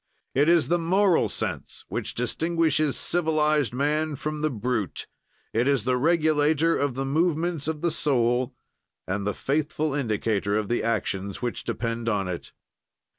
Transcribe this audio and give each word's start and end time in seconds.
"It 0.33 0.49
is 0.49 0.67
the 0.67 0.79
moral 0.79 1.29
sense 1.29 1.85
which 1.87 2.15
distinguishes 2.15 2.97
civilized 2.97 3.71
man 3.71 4.15
from 4.15 4.41
the 4.41 4.49
brute; 4.49 5.05
it 5.53 5.67
is 5.67 5.83
the 5.83 5.95
regulator 5.95 6.75
of 6.75 6.95
the 6.95 7.05
movements 7.05 7.67
of 7.67 7.81
the 7.81 7.91
soul 7.91 8.55
and 9.07 9.27
the 9.27 9.35
faithful 9.35 9.93
indicator 9.93 10.57
of 10.57 10.69
the 10.69 10.81
actions 10.81 11.43
which 11.43 11.65
depend 11.65 12.09
on 12.09 12.27
it." 12.27 12.51